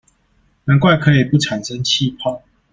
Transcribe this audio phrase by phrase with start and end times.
[0.65, 2.41] 難怪可以不產生氣泡